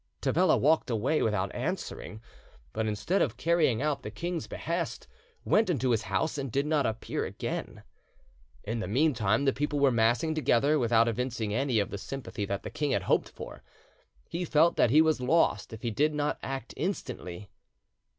[0.19, 2.21] Tavella walked away without answering,
[2.73, 5.05] but instead of carrying out the king's behest,
[5.45, 7.83] went into his house, and did not appear again.
[8.63, 12.63] In the meantime the people were massing together without evincing any of the sympathy that
[12.63, 13.61] the king had hoped for.
[14.27, 17.51] He felt that he was lost if he did not act instantly.